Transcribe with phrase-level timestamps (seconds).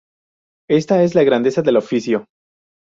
[0.67, 2.25] Esta es la grandeza del oficio".